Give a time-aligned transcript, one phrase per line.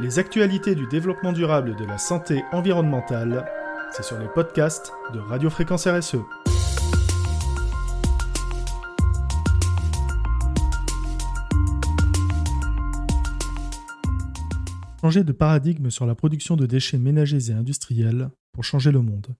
[0.00, 3.44] Les actualités du développement durable et de la santé environnementale,
[3.90, 6.18] c'est sur les podcasts de Radio Fréquence RSE.
[15.00, 19.34] Changer de paradigme sur la production de déchets ménagers et industriels pour changer le monde.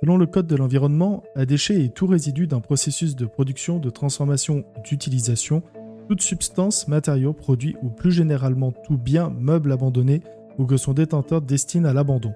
[0.00, 3.90] Selon le Code de l'environnement, un déchet est tout résidu d'un processus de production, de
[3.90, 5.62] transformation ou d'utilisation
[6.08, 10.22] toute substance, matériau, produit ou plus généralement tout bien, meuble abandonné
[10.58, 12.34] ou que son détenteur destine à l'abandon.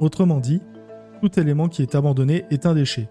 [0.00, 0.60] Autrement dit,
[1.20, 3.08] tout élément qui est abandonné est un déchet.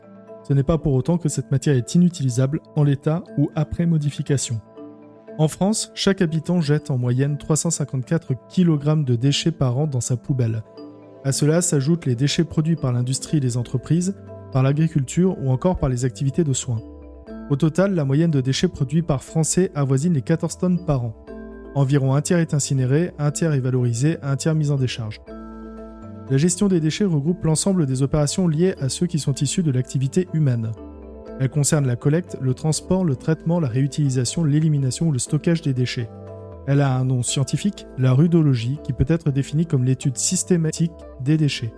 [0.48, 4.62] Ce n'est pas pour autant que cette matière est inutilisable en l'état ou après modification.
[5.38, 10.18] En France, chaque habitant jette en moyenne 354 kg de déchets par an dans sa
[10.18, 10.64] poubelle.
[11.24, 14.16] À cela s'ajoutent les déchets produits par l'industrie et les entreprises,
[14.52, 16.82] par l'agriculture ou encore par les activités de soins.
[17.50, 21.16] Au total, la moyenne de déchets produits par Français avoisine les 14 tonnes par an.
[21.76, 25.22] Environ un tiers est incinéré, un tiers est valorisé, un tiers mis en décharge.
[26.30, 29.72] La gestion des déchets regroupe l'ensemble des opérations liées à ceux qui sont issus de
[29.72, 30.74] l'activité humaine.
[31.40, 35.74] Elle concerne la collecte, le transport, le traitement, la réutilisation, l'élimination ou le stockage des
[35.74, 36.10] déchets.
[36.68, 41.38] Elle a un nom scientifique, la rudologie, qui peut être définie comme l'étude systématique des
[41.38, 41.72] déchets.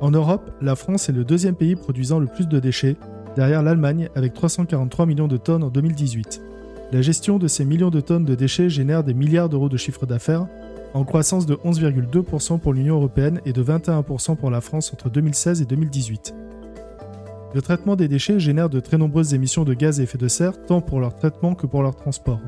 [0.00, 2.96] En Europe, la France est le deuxième pays produisant le plus de déchets,
[3.36, 6.42] derrière l'Allemagne avec 343 millions de tonnes en 2018.
[6.92, 10.06] La gestion de ces millions de tonnes de déchets génère des milliards d'euros de chiffre
[10.06, 10.46] d'affaires,
[10.94, 15.60] en croissance de 11,2% pour l'Union européenne et de 21% pour la France entre 2016
[15.60, 16.34] et 2018.
[17.54, 20.64] Le traitement des déchets génère de très nombreuses émissions de gaz à effet de serre,
[20.64, 22.40] tant pour leur traitement que pour leur transport.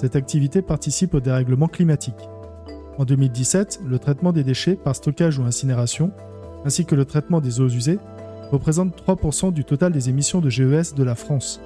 [0.00, 2.28] Cette activité participe au dérèglement climatique.
[2.98, 6.12] En 2017, le traitement des déchets par stockage ou incinération,
[6.64, 7.98] ainsi que le traitement des eaux usées,
[8.50, 11.60] représente 3% du total des émissions de GES de la France.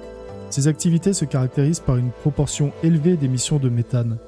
[0.49, 4.19] Ces activités se caractérisent par une proportion élevée d'émissions de méthane.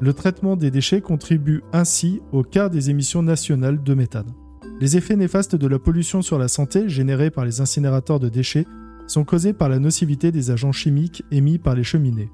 [0.00, 4.34] Le traitement des déchets contribue ainsi au quart des émissions nationales de méthane.
[4.80, 8.66] Les effets néfastes de la pollution sur la santé générés par les incinérateurs de déchets
[9.06, 12.30] sont causés par la nocivité des agents chimiques émis par les cheminées.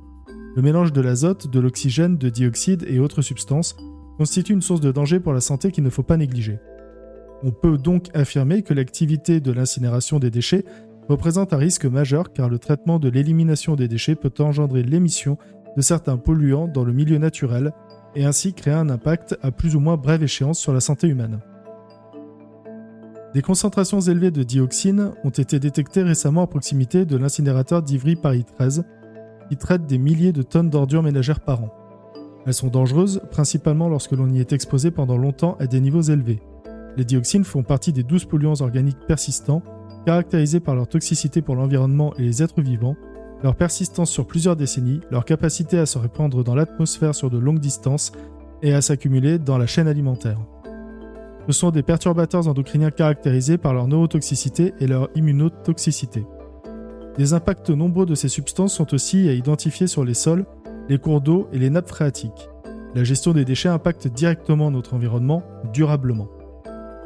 [0.56, 3.77] Le mélange de l'azote, de l'oxygène, de dioxyde et autres substances
[4.16, 6.59] constitue une source de danger pour la santé qu'il ne faut pas négliger.
[7.44, 10.65] On peut donc affirmer que l'activité de l'incinération des déchets
[11.09, 15.38] représente un risque majeur car le traitement de l'élimination des déchets peut engendrer l'émission
[15.77, 17.72] de certains polluants dans le milieu naturel
[18.16, 21.41] et ainsi créer un impact à plus ou moins brève échéance sur la santé humaine.
[23.34, 28.44] Des concentrations élevées de dioxine ont été détectées récemment à proximité de l'incinérateur d'Ivry Paris
[28.44, 28.84] 13,
[29.48, 31.75] qui traite des milliers de tonnes d'ordures ménagères par an.
[32.47, 36.41] Elles sont dangereuses, principalement lorsque l'on y est exposé pendant longtemps à des niveaux élevés.
[36.98, 39.62] Les dioxines font partie des 12 polluants organiques persistants,
[40.04, 42.97] caractérisés par leur toxicité pour l'environnement et les êtres vivants,
[43.44, 47.60] leur persistance sur plusieurs décennies, leur capacité à se répandre dans l'atmosphère sur de longues
[47.60, 48.10] distances
[48.62, 50.41] et à s'accumuler dans la chaîne alimentaire.
[51.47, 56.26] Ce sont des perturbateurs endocriniens caractérisés par leur neurotoxicité et leur immunotoxicité.
[57.16, 60.47] Des impacts nombreux de ces substances sont aussi à identifier sur les sols,
[60.88, 62.50] les cours d'eau et les nappes phréatiques.
[62.97, 66.28] La gestion des déchets impacte directement notre environnement durablement.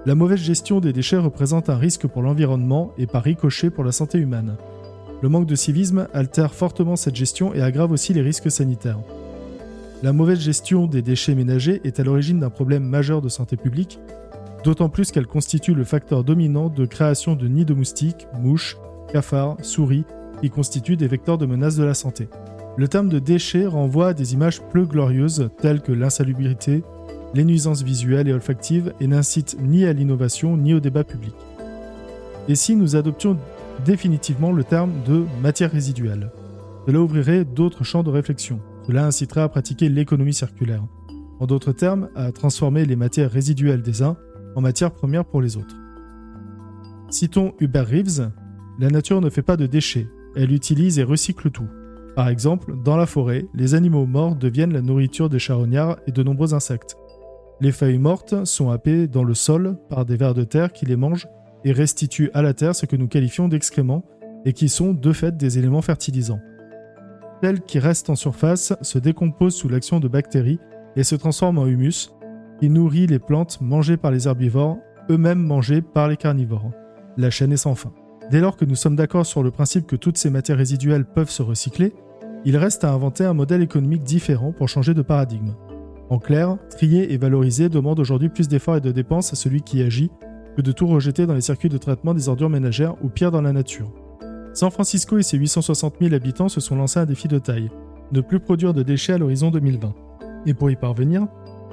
[0.04, 3.92] La mauvaise gestion des déchets représente un risque pour l'environnement et par ricochet pour la
[3.92, 4.56] santé humaine.
[5.22, 8.98] Le manque de civisme altère fortement cette gestion et aggrave aussi les risques sanitaires.
[10.02, 14.00] La mauvaise gestion des déchets ménagers est à l'origine d'un problème majeur de santé publique,
[14.64, 18.78] d'autant plus qu'elle constitue le facteur dominant de création de nids de moustiques, mouches,
[19.12, 20.04] cafards, souris,
[20.40, 22.28] qui constituent des vecteurs de menace de la santé.
[22.76, 26.82] Le terme de déchets renvoie à des images peu glorieuses telles que l'insalubrité,
[27.34, 31.34] les nuisances visuelles et olfactives et n'incite ni à l'innovation ni au débat public.
[32.48, 33.38] Et si nous adoptions
[33.84, 36.30] définitivement le terme de matière résiduelle
[36.86, 38.60] Cela ouvrirait d'autres champs de réflexion.
[38.86, 40.84] Cela inciterait à pratiquer l'économie circulaire.
[41.40, 44.16] En d'autres termes, à transformer les matières résiduelles des uns
[44.54, 45.76] en matières premières pour les autres.
[47.10, 48.30] Citons Hubert Reeves,
[48.78, 51.68] la nature ne fait pas de déchets, elle utilise et recycle tout.
[52.14, 56.22] Par exemple, dans la forêt, les animaux morts deviennent la nourriture des charognards et de
[56.22, 56.96] nombreux insectes.
[57.60, 60.96] Les feuilles mortes sont happées dans le sol par des vers de terre qui les
[60.96, 61.28] mangent
[61.64, 64.04] et restituent à la terre ce que nous qualifions d'excréments
[64.44, 66.40] et qui sont de fait des éléments fertilisants.
[67.42, 70.58] Celles qui restent en surface se décomposent sous l'action de bactéries
[70.96, 72.12] et se transforment en humus,
[72.60, 74.78] qui nourrit les plantes mangées par les herbivores,
[75.10, 76.70] eux-mêmes mangées par les carnivores.
[77.16, 77.92] La chaîne est sans fin.
[78.30, 81.30] Dès lors que nous sommes d'accord sur le principe que toutes ces matières résiduelles peuvent
[81.30, 81.92] se recycler,
[82.44, 85.54] il reste à inventer un modèle économique différent pour changer de paradigme.
[86.12, 89.80] En clair, trier et valoriser demande aujourd'hui plus d'efforts et de dépenses à celui qui
[89.80, 90.10] agit
[90.54, 93.40] que de tout rejeter dans les circuits de traitement des ordures ménagères ou pire dans
[93.40, 93.90] la nature.
[94.52, 97.70] San Francisco et ses 860 000 habitants se sont lancés un défi de taille
[98.12, 99.94] ne plus produire de déchets à l'horizon 2020.
[100.44, 101.28] Et pour y parvenir,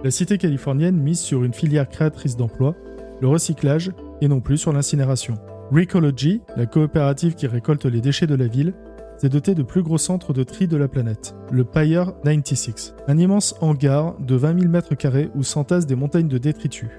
[0.05, 2.77] la cité californienne mise sur une filière créatrice d'emplois,
[3.19, 3.91] le recyclage
[4.21, 5.33] et non plus sur l'incinération.
[5.69, 8.73] Recology, la coopérative qui récolte les déchets de la ville,
[9.19, 13.17] s'est dotée de plus gros centres de tri de la planète, le Pyre 96, un
[13.17, 16.89] immense hangar de 20 000 m2 où s'entassent des montagnes de détritus.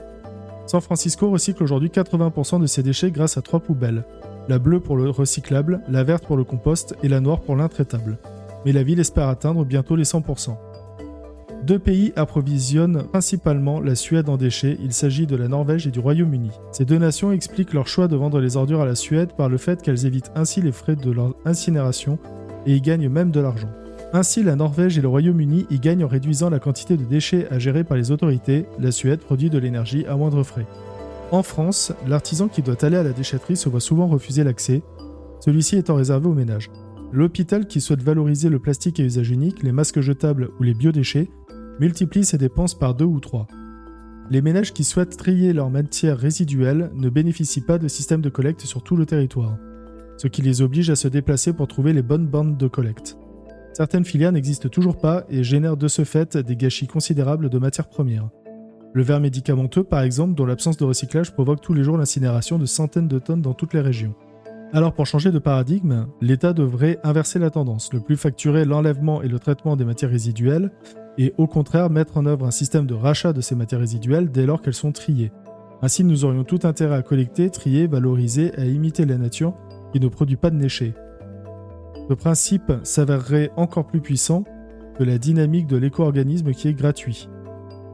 [0.67, 4.05] San Francisco recycle aujourd'hui 80% de ses déchets grâce à trois poubelles,
[4.49, 8.19] la bleue pour le recyclable, la verte pour le compost et la noire pour l'intraitable.
[8.67, 10.57] Mais la ville espère atteindre bientôt les 100%.
[11.63, 16.01] Deux pays approvisionnent principalement la Suède en déchets, il s'agit de la Norvège et du
[16.01, 16.51] Royaume-Uni.
[16.73, 19.59] Ces deux nations expliquent leur choix de vendre les ordures à la Suède par le
[19.59, 22.19] fait qu'elles évitent ainsi les frais de leur incinération
[22.65, 23.69] et y gagnent même de l'argent.
[24.13, 27.59] Ainsi, la Norvège et le Royaume-Uni y gagnent en réduisant la quantité de déchets à
[27.59, 30.67] gérer par les autorités, la Suède produit de l'énergie à moindre frais.
[31.31, 34.83] En France, l'artisan qui doit aller à la déchetterie se voit souvent refuser l'accès,
[35.41, 36.71] celui-ci étant réservé aux ménages.
[37.13, 41.29] L'hôpital qui souhaite valoriser le plastique à usage unique, les masques jetables ou les biodéchets
[41.81, 43.47] multiplient ses dépenses par deux ou trois.
[44.29, 48.61] Les ménages qui souhaitent trier leurs matières résiduelles ne bénéficient pas de système de collecte
[48.61, 49.57] sur tout le territoire,
[50.19, 53.17] ce qui les oblige à se déplacer pour trouver les bonnes bandes de collecte.
[53.73, 57.89] Certaines filières n'existent toujours pas et génèrent de ce fait des gâchis considérables de matières
[57.89, 58.29] premières.
[58.93, 62.67] Le verre médicamenteux, par exemple, dont l'absence de recyclage provoque tous les jours l'incinération de
[62.67, 64.15] centaines de tonnes dans toutes les régions.
[64.73, 69.29] Alors pour changer de paradigme, l'État devrait inverser la tendance, ne plus facturer l'enlèvement et
[69.29, 70.71] le traitement des matières résiduelles,
[71.19, 74.47] et au contraire mettre en œuvre un système de rachat de ces matières résiduelles dès
[74.47, 75.33] lors qu'elles sont triées.
[75.83, 79.55] Ainsi, nous aurions tout intérêt à collecter, trier, valoriser et à imiter la nature
[79.93, 80.95] qui ne produit pas de déchets.
[82.09, 84.45] Ce principe s'avérerait encore plus puissant
[84.99, 87.29] que la dynamique de l'éco-organisme qui est gratuit.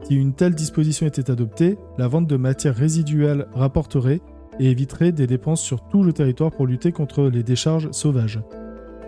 [0.03, 4.21] Si une telle disposition était adoptée, la vente de matières résiduelles rapporterait
[4.59, 8.39] et éviterait des dépenses sur tout le territoire pour lutter contre les décharges sauvages.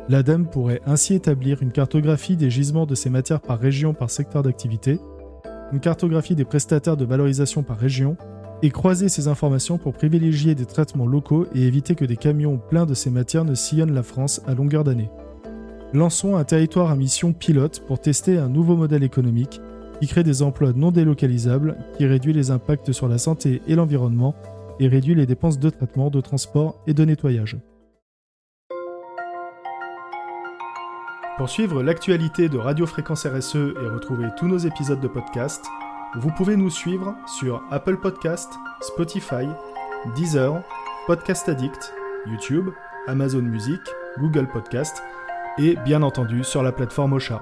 [0.10, 4.42] L'ADEME pourrait ainsi établir une cartographie des gisements de ces matières par région par secteur
[4.42, 5.00] d'activité,
[5.72, 8.18] une cartographie des prestataires de valorisation par région,
[8.64, 12.88] et croiser ces informations pour privilégier des traitements locaux et éviter que des camions pleins
[12.88, 15.12] de ces matières ne sillonnent la France à longueur d'année.
[15.94, 19.62] Lançons un territoire à mission pilote pour tester un nouveau modèle économique
[20.02, 24.34] qui crée des emplois non délocalisables, qui réduit les impacts sur la santé et l'environnement
[24.80, 27.58] et réduit les dépenses de traitement, de transport et de nettoyage.
[31.39, 35.65] Pour suivre l'actualité de Radio Fréquence RSE et retrouver tous nos épisodes de podcast,
[36.15, 38.51] vous pouvez nous suivre sur Apple Podcast,
[38.81, 39.47] Spotify,
[40.18, 40.62] Deezer,
[41.07, 41.94] Podcast Addict,
[42.25, 42.71] YouTube,
[43.07, 43.80] Amazon Music,
[44.18, 45.01] Google Podcast
[45.57, 47.41] et bien entendu sur la plateforme Ocha.